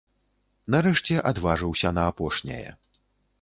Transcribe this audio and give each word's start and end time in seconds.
Нарэшце, 0.75 1.17
адважыўся 1.33 1.93
на 1.99 2.07
апошняе. 2.13 2.65